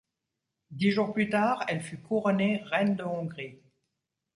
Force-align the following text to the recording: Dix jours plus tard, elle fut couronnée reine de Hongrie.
Dix 0.71 0.89
jours 0.89 1.13
plus 1.13 1.29
tard, 1.29 1.63
elle 1.67 1.83
fut 1.83 2.01
couronnée 2.01 2.63
reine 2.71 2.95
de 2.95 3.03
Hongrie. 3.03 3.59